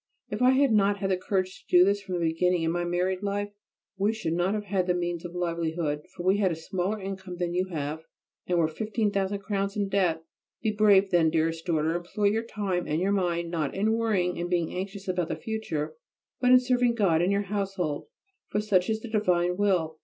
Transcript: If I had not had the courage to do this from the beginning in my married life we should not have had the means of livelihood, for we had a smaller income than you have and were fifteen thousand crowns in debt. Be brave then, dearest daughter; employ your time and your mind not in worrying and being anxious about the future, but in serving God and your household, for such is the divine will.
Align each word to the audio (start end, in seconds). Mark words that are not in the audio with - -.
If 0.31 0.41
I 0.41 0.53
had 0.53 0.71
not 0.71 0.97
had 0.97 1.11
the 1.11 1.15
courage 1.17 1.63
to 1.63 1.77
do 1.77 1.85
this 1.85 2.01
from 2.01 2.15
the 2.15 2.33
beginning 2.33 2.63
in 2.63 2.71
my 2.71 2.83
married 2.83 3.21
life 3.21 3.51
we 3.99 4.11
should 4.13 4.33
not 4.33 4.55
have 4.55 4.63
had 4.63 4.87
the 4.87 4.95
means 4.95 5.23
of 5.23 5.35
livelihood, 5.35 6.07
for 6.15 6.23
we 6.23 6.37
had 6.37 6.51
a 6.51 6.55
smaller 6.55 6.99
income 6.99 7.37
than 7.37 7.53
you 7.53 7.65
have 7.69 8.03
and 8.47 8.57
were 8.57 8.67
fifteen 8.67 9.11
thousand 9.11 9.41
crowns 9.41 9.77
in 9.77 9.89
debt. 9.89 10.23
Be 10.63 10.71
brave 10.71 11.11
then, 11.11 11.29
dearest 11.29 11.67
daughter; 11.67 11.95
employ 11.95 12.29
your 12.31 12.41
time 12.41 12.87
and 12.87 12.99
your 12.99 13.11
mind 13.11 13.51
not 13.51 13.75
in 13.75 13.93
worrying 13.93 14.39
and 14.39 14.49
being 14.49 14.73
anxious 14.73 15.07
about 15.07 15.27
the 15.27 15.35
future, 15.35 15.93
but 16.39 16.49
in 16.49 16.59
serving 16.59 16.95
God 16.95 17.21
and 17.21 17.31
your 17.31 17.43
household, 17.43 18.07
for 18.47 18.59
such 18.59 18.89
is 18.89 19.01
the 19.01 19.07
divine 19.07 19.55
will. 19.55 19.99